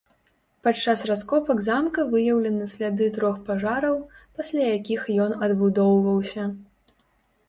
Падчас 0.67 1.01
раскопак 1.09 1.59
замка 1.65 2.05
выяўлены 2.13 2.65
сляды 2.71 3.09
трох 3.17 3.37
пажараў, 3.49 3.99
пасля 4.39 4.65
якіх 4.77 5.01
ён 5.27 5.31
адбудоўваўся. 5.49 6.47